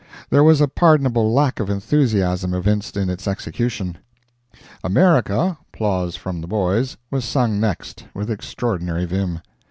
There 0.31 0.43
was 0.43 0.61
a 0.61 0.67
pardonable 0.67 1.31
lack 1.31 1.59
of 1.59 1.69
enthusiasm 1.69 2.55
evinced 2.55 2.97
in 2.97 3.07
its 3.07 3.27
execution. 3.27 3.99
"America" 4.83 5.59
(applause 5.71 6.15
from 6.15 6.41
the 6.41 6.47
boys) 6.47 6.97
was 7.11 7.23
sung 7.23 7.59
next, 7.59 8.05
with 8.15 8.31
extraordinary 8.31 9.05
vim. 9.05 9.41